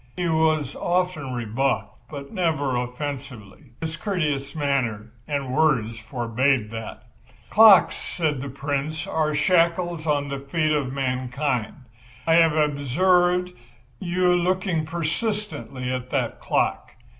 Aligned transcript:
He 0.17 0.27
was 0.27 0.75
often 0.77 1.33
rebuffed 1.35 1.93
but 2.09 2.33
never 2.33 2.75
offensively. 2.75 3.65
His 3.81 3.97
courteous 3.97 4.55
manner 4.55 5.11
and 5.27 5.53
words 5.53 5.99
forbade 5.99 6.71
that. 6.71 7.03
"Clocks," 7.51 7.97
said 7.97 8.41
the 8.41 8.49
Prince, 8.49 9.05
"are 9.05 9.35
shackles 9.35 10.07
on 10.07 10.27
the 10.27 10.39
feet 10.39 10.71
of 10.71 10.91
mankind. 10.91 11.75
I 12.25 12.33
have 12.33 12.53
observed 12.55 13.51
you 13.99 14.35
looking 14.35 14.87
persistently 14.87 15.91
at 15.93 16.09
that 16.09 16.39
clock. 16.39 16.93